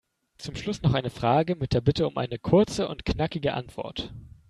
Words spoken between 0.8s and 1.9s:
noch eine Frage mit der